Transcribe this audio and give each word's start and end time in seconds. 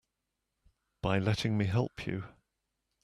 By 1.03 1.19
letting 1.19 1.59
me 1.59 1.65
help 1.67 2.07
you. 2.07 2.23